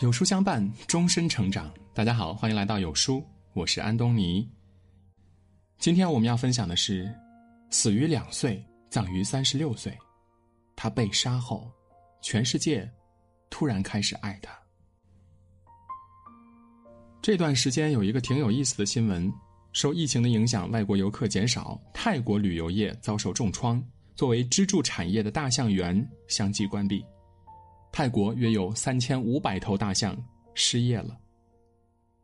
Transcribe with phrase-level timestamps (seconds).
[0.00, 1.72] 有书相伴，终身成长。
[1.94, 4.46] 大家好，欢迎来到有书，我是安东尼。
[5.78, 7.10] 今天我们要分享的是：
[7.70, 9.96] 死于两岁，葬于三十六岁。
[10.76, 11.72] 他被杀后，
[12.20, 12.86] 全世界
[13.48, 14.52] 突然开始爱他。
[17.22, 19.32] 这段时间有一个挺有意思的新闻：
[19.72, 23.82] 受疫情的影响，外国游客减少，泰国旅游业遭受重创，
[24.14, 27.02] 作为支柱产业的大象园相继关闭。
[27.92, 30.16] 泰国约有三千五百头大象
[30.54, 31.16] 失业了。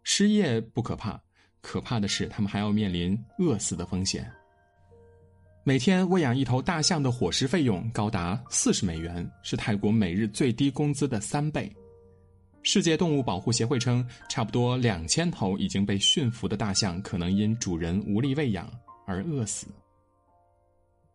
[0.03, 1.21] 失业不可怕，
[1.61, 4.31] 可怕的是他们还要面临饿死的风险。
[5.65, 11.73] 每天喂养一头大象的伙食费用高达四十美元，是泰国每日最低工资的三倍。
[12.65, 18.69] 世界动物保护协会称，差不多两千头已经被驯服的大象可能因主人无力喂养
[19.07, 19.69] 而饿死。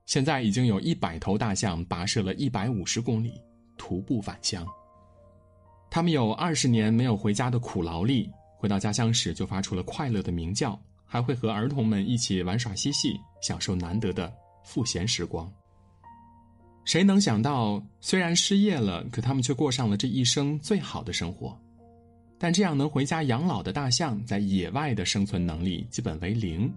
[0.06, 3.34] 现在已经有一百头大象跋涉了一百五十公里。
[3.78, 4.66] 徒步返乡，
[5.90, 15.52] 他们有二十年没有回家的苦劳力，回到家乡时就发出了快乐的鸣叫，还会和儿童们一起玩耍嬉戏，享受难得的赋闲时光。
[16.84, 21.58] 谁能想到，虽然失业了，可他们却过上了这一生最好的生活。
[22.40, 26.72] 但这样能回家养老的大象，在野外的生存能力基本为零，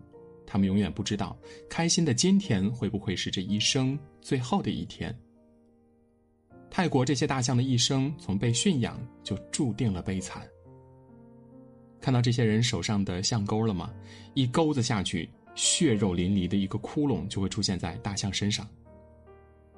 [0.46, 1.36] 他们永远不知道，
[1.68, 5.14] 开心的今天会不会是这一生最后的一天。
[6.70, 10.46] 泰国这些大象的一生，从被驯养就注定了悲惨。
[12.00, 13.92] 看到这些人手上的象钩了吗？
[14.34, 18.66] 一钩子下去，血肉淋漓的一个窟窿就会出现在大象身上。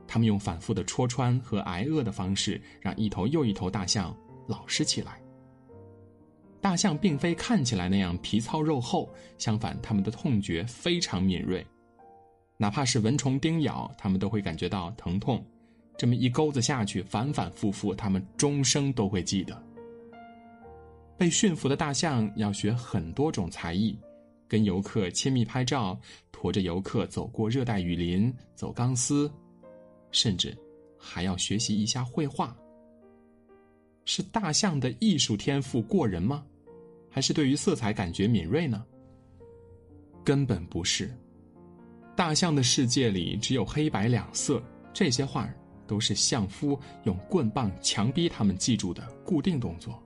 [0.07, 4.15] 他们用反复的戳穿和挨饿的方式，让一头又一头大象
[4.47, 5.21] 老实起来。
[6.61, 11.67] 大象并非看起来那样皮糙肉厚，相反，它们的痛觉非常敏锐，
[12.57, 15.45] 哪怕是蚊虫叮咬，它们都会感觉到疼痛。
[16.03, 19.57] 这么一钩子下去，反反复复，他们终生都会记得。
[21.17, 23.97] 被驯服的大象要学很多种才艺，
[24.49, 25.97] 跟游客亲密拍照，
[26.33, 29.33] 驮着游客走过热带雨林，走钢丝，
[30.11, 30.59] 甚至
[30.99, 32.53] 还要学习一下绘画。
[34.05, 36.45] 是大象的艺术天赋过人吗？
[37.09, 38.85] 还是对于色彩感觉敏锐呢？
[40.25, 41.09] 根本不是。
[42.17, 44.61] 大象的世界里只有黑白两色，
[44.93, 45.47] 这些画
[45.87, 50.03] 都是相夫用棍棒强逼他们记住的固定动作。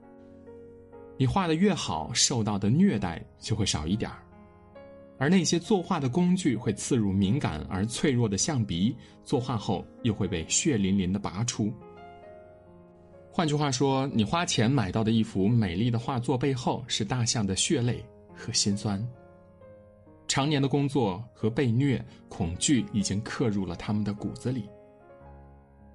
[1.17, 4.23] 你画的越好，受到的虐待就会少一点儿，
[5.17, 11.73] 而那些作画的工具会刺入敏感而脆弱的象鼻，作画后又会被血淋淋的拔出。
[13.31, 18.03] 换句话说，你花钱买到的一幅美丽的画作背后，是大象的血泪
[18.35, 19.03] 和心酸。
[20.27, 24.69] 常年的工作和被虐，恐惧已经刻入了他们的骨子里。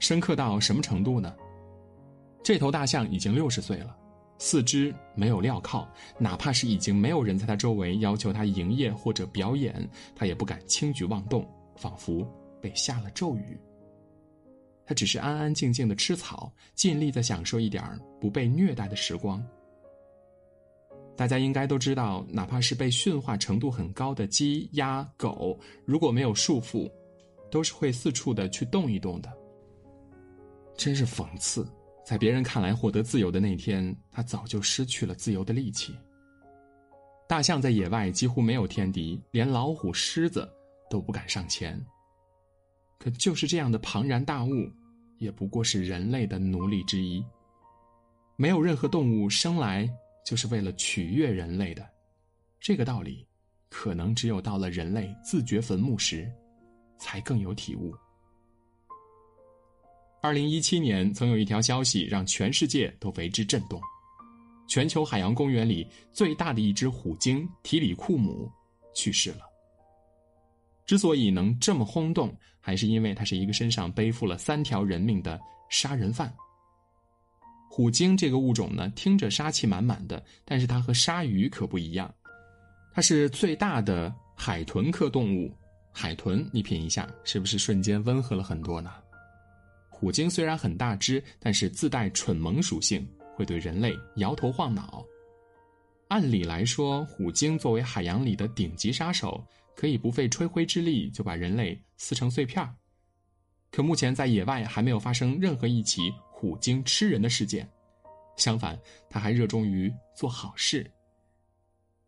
[0.02, 1.32] 深刻到什么程度呢？
[2.42, 3.96] 这头大象已经六十岁了，
[4.36, 5.86] 四肢没有镣铐，
[6.18, 12.28] 哪怕是已经没有人在它周围要求它营业或者表演，它也不敢轻举妄动，仿佛
[12.60, 13.56] 被下了咒语。
[14.84, 17.80] 它只是安安静静的吃草，尽力的享受一点
[18.20, 19.40] 不被虐待的时光。
[21.16, 26.90] 大家应该都知道，哪怕是被驯化程度很高的鸡、鸭、狗，如果没有束缚，
[27.52, 29.32] 都是会四处的去动一动的。
[30.76, 31.66] 真是讽刺，
[32.04, 35.96] 在别人看来获得自由的那天，他早就失去了自由的力气。
[37.28, 40.48] 大象在野外几乎没有天敌，连老虎、狮子
[40.90, 41.80] 都不敢上前。
[42.98, 44.70] 可就是这样的庞然大物，
[45.18, 47.24] 也不过是人类的奴隶之一。
[48.36, 49.88] 没有任何动物生来
[50.24, 51.88] 就是为了取悦人类的，
[52.60, 53.26] 这个道理，
[53.68, 56.30] 可能只有到了人类自掘坟墓时，
[56.98, 57.94] 才更有体悟。
[60.22, 63.80] 二零一七年，曾有一条消息让全世界都为之震动：
[64.68, 68.48] 全球海洋公园里最大的一只虎鲸提里库姆
[68.94, 69.40] 去世了。
[70.86, 76.32] 之所以能这么轰动，还是因为它是一个身上背负了三条人命的杀人犯。
[77.68, 82.14] 虎鲸这个物种呢，听着杀气满满的，但是它和鲨鱼可不一样，
[82.94, 85.52] 它是最大的海豚科动物。
[85.90, 88.92] 海豚，你品一下，是不是瞬间温和了很多呢？
[90.02, 95.06] 虎鲸虽然很大只，但是自带蠢萌属性，会对人类摇头晃脑。
[96.08, 99.46] 按理来说，虎鲸作为海洋里的顶级杀手，
[99.76, 102.68] 可以不费吹灰之力就把人类撕成碎片
[103.70, 107.64] 可目前在野外还没有发生任何一起虎鲸吃人的事件，
[108.36, 108.76] 相反，
[109.08, 110.84] 它还热衷于做好事。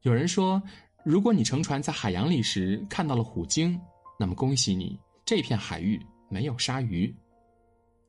[0.02, 0.60] 有人说，
[1.04, 3.80] 如果你乘船在海洋里时看到了虎鲸，
[4.18, 7.14] 那么恭喜你，这片海域没有鲨鱼。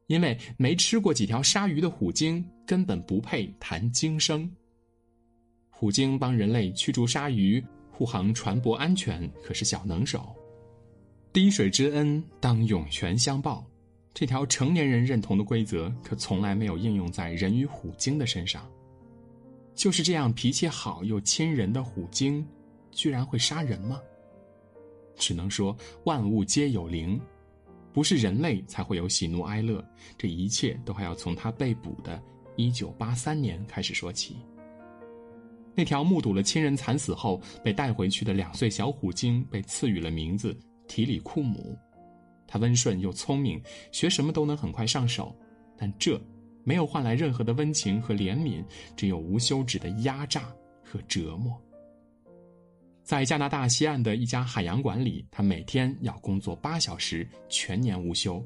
[0.08, 4.50] 因为没吃过几条鲨鱼的虎鲸根本不配谈鲸生。
[5.70, 10.36] 虎鲸帮人类驱逐鲨鱼、护航船舶安全，可是小能手。
[11.34, 13.66] 滴水之恩当涌泉相报，
[14.14, 18.66] 这条成年人认同的规则可从来没有应用在人与虎鲸的身上。
[19.74, 22.48] 就是这样脾气好又亲人的虎鲸，
[22.92, 24.00] 居然会杀人吗？
[25.18, 25.76] 只能说
[26.06, 27.20] 万物皆有灵。
[27.96, 29.82] 不是人类才会有喜怒哀乐，
[30.18, 32.22] 这一切都还要从他被捕的
[32.58, 34.36] 1983年开始说起。
[35.74, 40.54] 那条目睹了亲人惨死后被带回去的两岁小虎鲸被赐予了名字
[40.90, 41.74] 提里库姆，
[42.46, 43.64] 它温顺又聪明，
[43.94, 45.34] 学什么都能很快上手，
[45.78, 46.22] 但这
[46.66, 48.62] 没有换来任何的温情和怜悯，
[48.98, 50.54] 只有无休止的压榨
[50.84, 51.58] 和折磨。
[53.06, 58.44] 在加拿大西岸的一家海洋馆里，他每天要工作八小时，全年无休。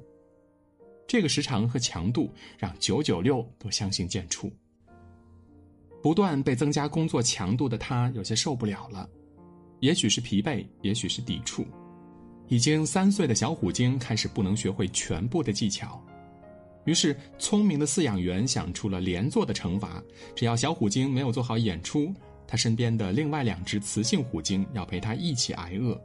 [1.08, 4.52] 这个时长和强度让九九六都相形见绌。
[6.04, 9.10] 不断被增加工作强度的他有些受不了了，
[9.80, 11.66] 也许是疲惫，也许是抵触。
[12.50, 16.04] 已经三岁的小虎鲸开始不能学会全部的技巧，
[16.84, 20.04] 于是聪明的饲养员想出了连坐的惩罚：
[20.36, 22.14] 只要小虎鲸没有做好演出。
[22.50, 25.96] 他身边的另外两只雌性虎鲸要陪他一起挨饿。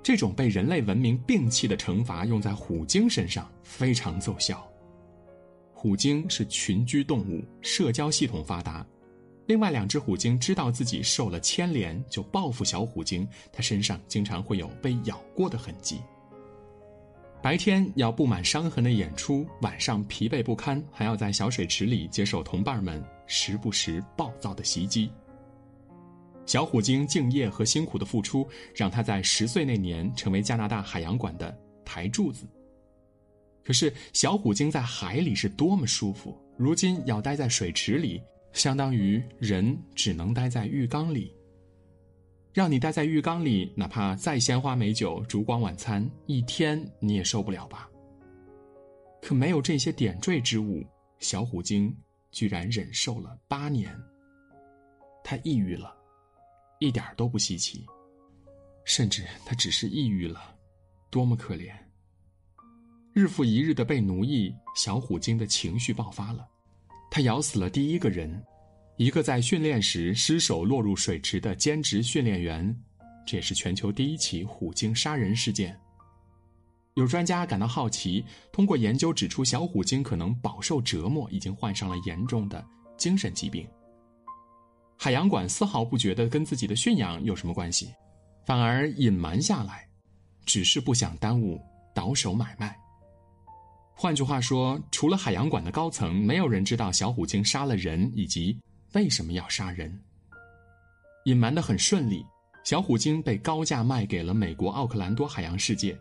[0.00, 4.64] 这种被人类文明摒弃的惩罚用在虎鲸身上非常奏效。
[5.72, 8.86] 虎鲸是群居动物，社交系统发达。
[9.46, 13.26] 另外两只虎鲸知道自己受了牵连，就报复小虎鲸。
[13.52, 16.00] 它身上经常会有被咬过的痕迹。
[17.42, 25.10] 白天要布满伤痕的演出，晚上疲惫不堪，还要在小水池里接受同伴们时不时暴躁的袭击。
[26.46, 32.46] 小虎鲸敬业和辛苦的付出，让他在十岁那年成为加拿大海洋馆的台柱子。
[33.64, 41.34] 可是，小虎鲸在海里是多么舒服，如今要待在水池里，相当于人只能待在浴缸里。
[42.52, 47.88] 让你待在浴缸里，哪怕再鲜花美酒、烛光晚餐，一天你也受不了吧？
[49.22, 50.84] 可没有这些点缀之物，
[51.18, 51.96] 小虎鲸
[52.30, 53.90] 居然忍受了八年。
[55.24, 55.96] 他抑郁了。
[56.80, 57.86] 一点都不稀奇，
[58.84, 60.54] 甚至他只是抑郁了，
[61.10, 61.72] 多么可怜！
[63.12, 66.46] 日复一日的被奴役，小虎鲸的情绪爆发了，
[67.10, 68.44] 他咬死了第一个人，
[68.96, 72.76] 一个在训练时失手落入水池的兼职训练员，
[73.24, 75.78] 这也是全球第一起虎鲸杀人事件。
[76.94, 82.64] 有专家感到好奇，通过研究指出，小虎鲸可能饱受折磨，已经患上了严重的
[82.96, 83.66] 精神疾病。
[84.96, 87.92] 海洋馆丝毫不觉得跟自己的驯养有什么关系，
[88.46, 89.86] 反而隐瞒下来，
[90.46, 91.60] 只是不想耽误
[91.94, 92.74] 倒手买卖。
[93.94, 98.58] 换句话说，除了海洋馆的高层，没有人知道小虎鲸杀了人以及
[98.94, 100.00] 为什么要杀人。
[101.26, 102.24] 隐瞒的很顺利，
[102.64, 105.96] 小虎鲸被高价卖给了美国奥克兰多海洋世界，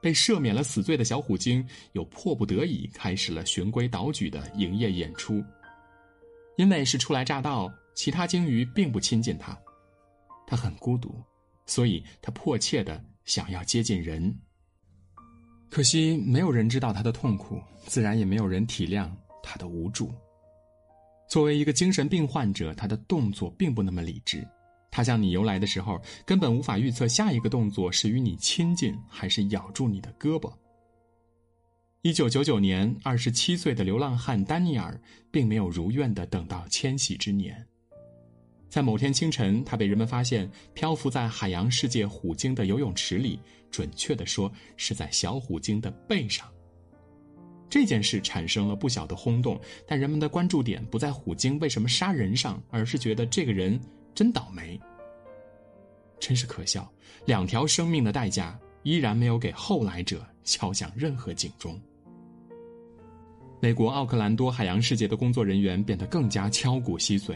[0.00, 5.44] 被赦免了死罪的小虎鲸又迫不得已开始了循规蹈矩的营业演出，
[6.56, 7.72] 因为是初来乍到。
[7.94, 9.56] 其他鲸鱼并不亲近它，
[10.46, 11.14] 它很孤独，
[11.66, 14.34] 所以它迫切的想要接近人。
[15.70, 19.10] 可惜没有人知道他的痛苦，自然也没有人体谅
[19.42, 20.12] 他的无助。
[21.26, 24.46] 作为一个精神病患者，他的动作并不那么理智。
[24.90, 30.52] 他向你游来的时候，根本无法预测下一个动作是与你亲近，还是咬住你的胳膊。
[32.02, 35.00] 一九九九年，二十七岁的流浪汉丹尼尔
[35.30, 37.66] 并没有如愿的等到迁徙之年。
[38.72, 43.38] 在某天清晨，他被人们发现漂浮在海洋世界虎鲸的游泳池里，
[43.70, 46.48] 准确的说是在小虎鲸的背上。
[47.68, 53.78] 这件事产生了不小的轰动，但人们的关注点不在虎鲸为什么杀人上，而是觉得这个人
[54.14, 54.80] 真倒霉。
[56.18, 56.90] 真是可笑，
[57.26, 61.78] 两条生命的代价依然没有给后来者敲响任何警钟。
[63.60, 67.34] 美国奥克兰多海洋世界的工作人员变得更加敲骨吸髓。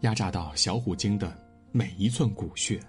[0.00, 1.36] 压榨到小虎鲸的
[1.72, 2.80] 每一寸骨血。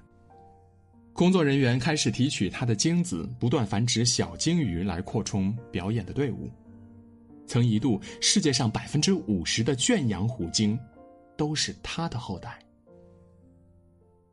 [1.13, 6.50] 工作人员开始提取它的精子，不断繁殖小鲸鱼来扩充表演的队伍。
[7.46, 10.80] 曾一度，世界上百分之五十的圈养虎鲸
[11.38, 12.58] 都是它的后代。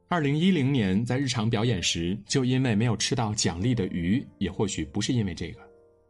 [0.07, 5.61] 二零一零年，在日常表演时，就因为没有吃到奖励的鱼，也或许不是因为这个，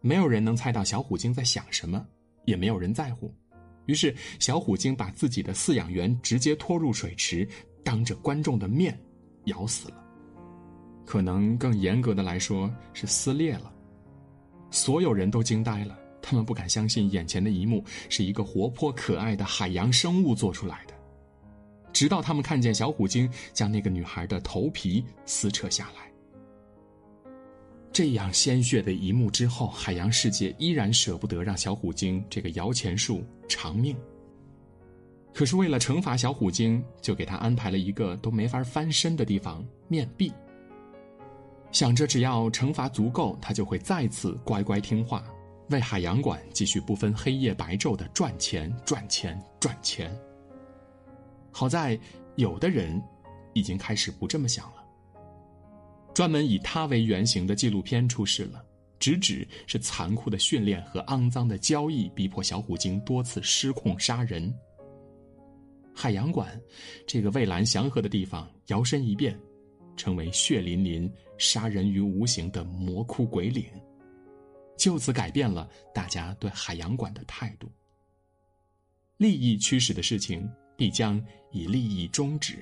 [0.03, 2.07] 没有人能猜到小虎鲸在想什么，
[2.45, 3.35] 也没有人在乎。
[3.89, 7.49] 于是，小虎鲸把自己的饲养员直接拖入水池，
[7.83, 8.97] 当着观众的面
[9.45, 9.97] 咬死了。
[11.07, 13.73] 可能更严格的来说是撕裂了。
[14.71, 20.93] 所有人都惊呆了，他们不敢相信眼前的一幕是一个活泼可爱的海洋生物做出来的，
[21.91, 26.08] 直到他们看见小虎鲸将那个女孩的头皮撕扯下来。
[27.99, 33.97] 这样鲜血的一幕之后，海洋世界依然舍不得让小虎鲸这个摇钱树偿命。
[35.35, 40.33] 可是为了惩罚小虎鲸，就给他安排了一个都没法翻身的地方——面壁。
[41.73, 45.25] 想着只要惩罚足够，他就会再次乖乖听话，
[45.71, 50.17] 为海洋馆继续不分黑夜白昼的赚钱、赚钱、赚钱。
[51.51, 51.99] 好在
[52.37, 53.03] 有的人
[53.55, 54.78] 已经开始不这么想了。
[56.19, 58.61] 专门以他为原型的纪录片出世了，
[58.99, 64.53] 直指是残酷的训练和肮脏的交易逼迫小虎鲸多次失控杀人。
[65.95, 66.61] 海洋馆，
[67.07, 69.39] 这个蔚蓝祥和的地方，摇身一变，
[69.97, 71.09] 成为血淋淋、
[71.39, 73.65] 杀人于无形的魔窟鬼岭，
[74.77, 77.71] 就此改变了大家对海洋馆的态度。
[79.19, 82.59] 利益驱使的事情，必将以利益终止。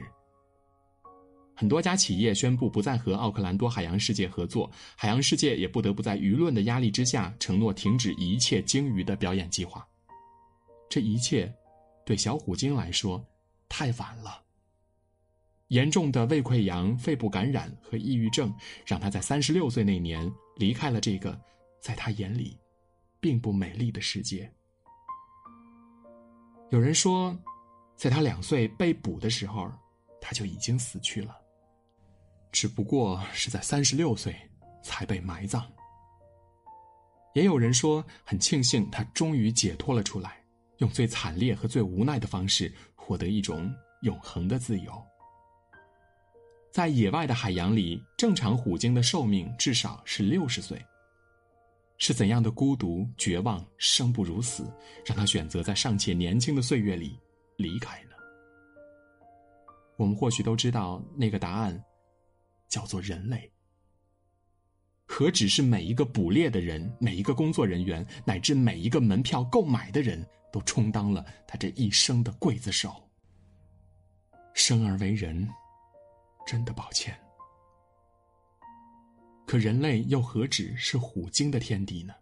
[1.58, 9.84] 很多家企业宣布不再和奥克兰多海洋世界合作，海洋世界也不得不在舆论的压力之下承诺停止一切鲸鱼的表演计划。
[10.90, 11.50] 这一切，
[12.04, 13.24] 对小虎鲸来说，
[13.70, 14.42] 太晚了。
[15.68, 21.40] 严重的胃溃疡、肺部感染和抑郁症，让他在三十六岁那年离开了这个，
[21.80, 22.56] 在他眼里，
[23.18, 24.52] 并不美丽的世界。
[26.70, 27.34] 有人说，
[27.96, 29.72] 在他两岁被捕的时候，
[30.20, 31.34] 他就已经死去了。
[32.56, 34.34] 只不过是在三十六岁
[34.82, 35.62] 才被埋葬。
[37.34, 40.42] 也有人说，很庆幸他终于解脱了出来，
[40.78, 43.70] 用最惨烈和最无奈的方式获得一种
[44.00, 44.90] 永恒的自由。
[46.72, 50.82] 在野外的海洋里，正常虎鲸的寿命至少是六十岁。
[51.98, 54.64] 是怎样的孤独、绝望、生不如死，
[55.04, 57.18] 让他选择在尚且年轻的岁月里
[57.58, 58.12] 离开呢？
[59.98, 61.78] 我们或许都知道那个答案。
[62.68, 63.50] 叫做人类，
[65.06, 73.08] 何止是每一个捕猎的人，每一个工作人员，乃至每一个门票购买的人都充当了他这一生的刽子手。
[74.54, 75.48] 生而为人，
[76.46, 77.16] 真的抱歉。
[79.46, 82.14] 可人类又何止是虎鲸的天敌呢？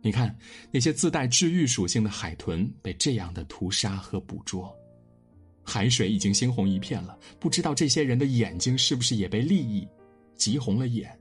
[0.00, 0.38] 你看，
[0.70, 4.77] 那些自带治愈属性的海豚被这样的屠杀和捕捉。
[5.68, 9.86] 海水已经猩红一片了，不知道这些人的眼睛是不是也被利益
[10.34, 11.14] 急红了眼。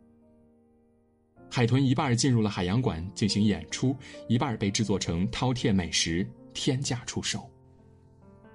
[1.51, 3.93] 海豚一半进入了海洋馆进行演出，
[4.29, 7.45] 一半被制作成饕餮美食，天价出售。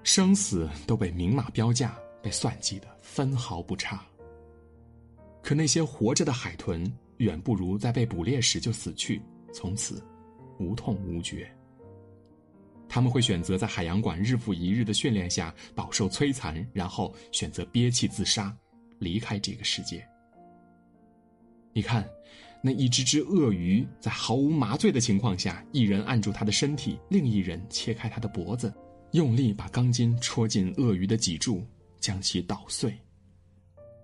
[0.01, 4.03] 生死都被明码标价，被算计的分毫不差。
[5.43, 9.21] 可那些活着的海豚，远不如在被捕猎时就死去，
[9.53, 10.03] 从此
[10.57, 11.55] 无痛无觉。
[12.87, 18.55] 他们会选择在海洋馆日复一日的训练下饱受摧残，然后选择憋气自杀，
[18.99, 20.05] 离开这个世界。
[21.73, 22.07] 你看，
[22.61, 28.71] 那一只只鳄鱼在毫无麻醉的情况下，一人按住它的身体，另一人切开它的脖子，
[29.11, 31.65] 用力把钢筋戳进鳄鱼的脊柱，
[31.99, 32.93] 将其捣碎。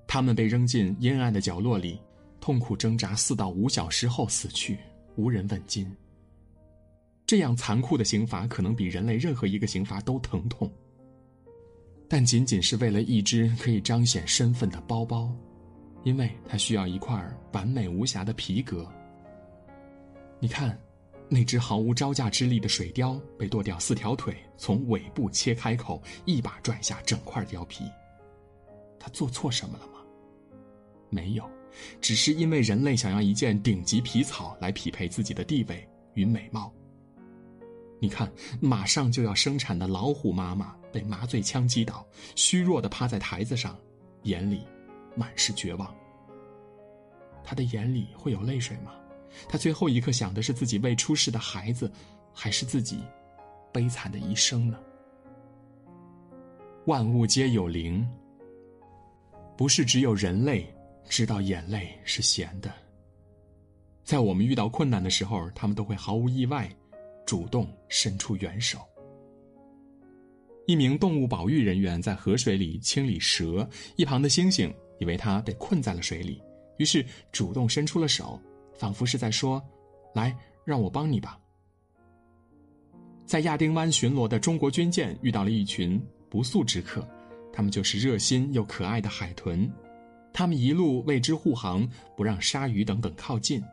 [0.08, 2.02] 他们被扔进阴暗的角落里，
[2.42, 4.80] 痛苦挣扎四到五小时后死去，
[5.16, 5.88] 无人问津。
[7.30, 10.68] 这样残酷的刑罚，可能比人类任何一个刑罚都疼痛。
[12.08, 15.32] 但仅仅是为了一只可以彰显身份的包包，
[16.04, 18.92] 因为它需要一块完美无瑕的皮革。
[20.40, 20.76] 你看，
[21.30, 27.84] 那只毫无招架之力的水貂被剁掉四条腿，从尾部切开口，一把拽下整块貂皮。
[29.00, 30.00] 他做错什么了吗？
[31.12, 31.48] 没有，
[32.02, 36.74] 只是因为人类想要一件顶级皮草来匹配自己的地位与美貌。
[38.00, 43.78] 你看，马上就要生产的老虎妈妈被麻醉枪击倒，虚弱的趴在台子上，
[44.24, 44.62] 眼里
[45.16, 45.94] 满是绝望。
[47.44, 48.94] 他的眼里会有泪水吗？
[49.48, 51.92] 他最后一刻想的是自己未出世的孩子，
[52.34, 53.04] 还是自己
[53.72, 54.80] 悲惨的一生呢？
[56.86, 58.08] 万物皆有灵，
[59.58, 60.66] 不是只有人类
[61.10, 62.72] 知道眼泪是咸的。
[64.04, 66.74] 在我们遇到困难的时候，他们都会毫无意外。
[67.30, 68.80] 主动伸出援手。
[70.66, 76.42] 一名动物保育人员在河水里清理蛇，一旁的猩猩以为他被困在了水里，
[76.78, 78.42] 于是主动伸出了手，
[78.74, 79.64] 仿佛是在说
[80.16, 81.40] ：“来，让我帮你吧。”
[83.28, 87.08] 在亚丁湾巡逻的中国军舰遇到了一群不速之客，
[87.54, 89.72] 他们就是热心又可爱的海豚，
[90.34, 93.64] 他们一路为之护航，不让鲨鱼等等靠近。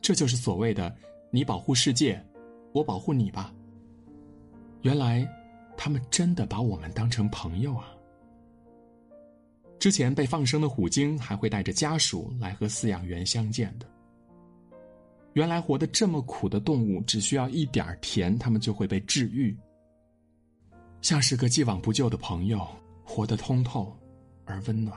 [0.00, 0.96] 这就是所谓的。
[1.30, 2.18] 你保护世界，
[2.72, 3.52] 我保护你吧。
[4.82, 5.28] 原来，
[5.76, 7.88] 他们真的把我们当成朋友啊！
[9.78, 13.86] 之前被放生的虎鲸还会带着家属来和饲养员相见的。
[15.34, 19.56] 原来活得这么苦的动物，只需要一点甜，它们就会被治愈，
[21.00, 22.66] 像是个既往不咎的朋友，
[23.04, 23.96] 活得通透
[24.44, 24.96] 而温暖。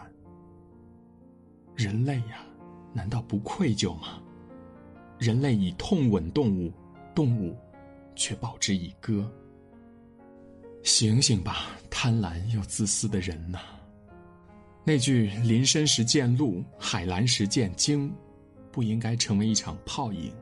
[1.75, 2.43] 人类呀，
[2.91, 4.19] 难道不愧疚吗？
[5.19, 6.71] 人类以痛吻动物，
[7.13, 7.55] 动物
[8.15, 9.29] 却报之以歌。
[10.83, 13.59] 醒醒吧，贪婪又自私的人呐！
[14.83, 18.11] 那句“林深时见鹿，海蓝时见鲸”，
[18.71, 20.33] 不应该成为一场泡影。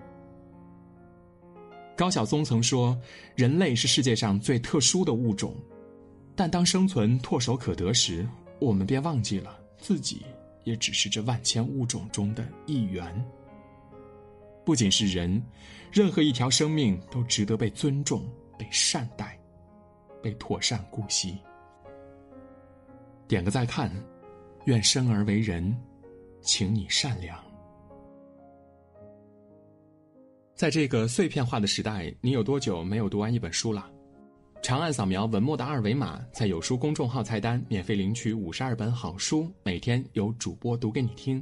[1.97, 2.97] 高晓松曾说
[3.35, 5.53] ：“人类是世界上最特殊的物种，
[6.37, 8.25] 但当生存唾手可得时，
[8.61, 10.21] 我们便忘记了自己
[10.63, 13.13] 也只是这万千物种中的一员。
[14.65, 15.41] 不仅是人，
[15.91, 19.35] 任何一条生命都值得被尊重、被善待。”
[20.21, 21.39] 被妥善顾惜。
[23.25, 23.89] 点个再看，
[24.65, 25.73] 愿生而为人，
[26.41, 27.41] 请你善良。
[30.55, 33.89] 在这个碎片化的时代，你有多久没有读完一本书了？
[34.61, 41.41] 长按扫描文末的二维码，在有书公众号菜单免费领取五十二本好书，每天有主播读给你听。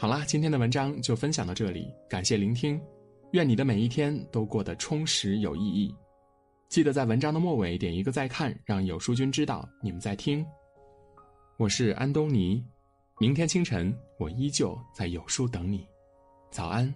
[0.00, 2.80] 好啦，今天的文章就分享到这里，感谢聆听，
[3.32, 5.92] 愿你的每一天都过得充实有意义。
[6.68, 10.46] 记得在文章的末尾点一个再看，让有书君知道你们在听。
[11.56, 12.64] 我是安东尼，
[13.18, 15.84] 明天清晨我依旧在有书等你，
[16.48, 16.94] 早安。